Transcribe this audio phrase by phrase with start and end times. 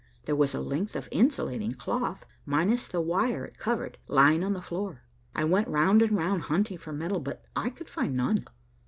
[0.25, 4.59] There was a length of insulating cloth, minus the wire it covered, lying on the
[4.63, 5.03] floor.
[5.35, 8.43] I went round and round, hunting for metal, but I could find none.